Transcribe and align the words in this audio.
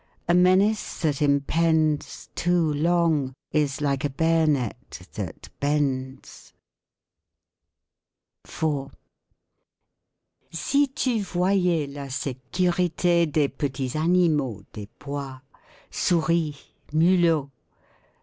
A 0.27 0.33
menace 0.33 1.01
that 1.03 1.21
impends. 1.21 2.29
Too 2.33 2.73
long, 2.73 3.35
is 3.51 3.81
like 3.81 4.03
a 4.03 4.09
bayonet 4.09 5.07
that 5.13 5.49
bends. 5.59 6.53
IV 8.43 8.95
Si 10.49 10.87
tu 10.87 11.19
voyais 11.21 11.85
la 11.85 12.07
securite 12.07 13.31
des 13.31 13.47
petits 13.47 13.95
animaux 13.95 14.65
des 14.73 14.87
bois— 14.97 15.43
souris, 15.91 16.55
mulots 16.91 17.51